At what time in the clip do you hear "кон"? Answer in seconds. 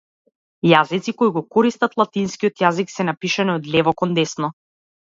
4.03-4.23